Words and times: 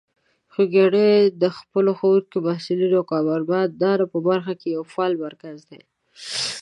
خوږیاڼي 0.53 1.09
د 1.41 1.43
خپلو 1.57 1.91
ښوونکو، 1.99 2.37
محصلینو 2.47 2.97
او 2.99 3.07
کارمندان 3.11 3.99
په 4.11 4.17
برخه 4.27 4.53
کې 4.59 4.67
یو 4.75 4.83
فعال 4.91 5.13
مرکز 5.25 5.57
دی. 5.69 5.81